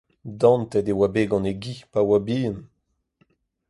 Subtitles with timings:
[0.39, 2.57] Dantet e oa bet gant e gi pa oa bihan.